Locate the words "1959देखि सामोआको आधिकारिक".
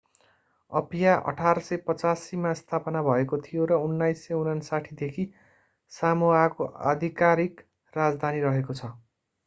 3.83-7.67